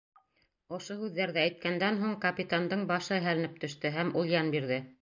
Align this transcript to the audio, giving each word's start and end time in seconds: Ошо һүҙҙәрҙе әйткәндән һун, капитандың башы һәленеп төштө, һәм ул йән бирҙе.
Ошо 0.77 0.97
һүҙҙәрҙе 1.01 1.43
әйткәндән 1.43 2.01
һун, 2.01 2.17
капитандың 2.27 2.85
башы 2.95 3.25
һәленеп 3.29 3.65
төштө, 3.67 3.97
һәм 4.01 4.15
ул 4.23 4.37
йән 4.39 4.53
бирҙе. 4.59 4.85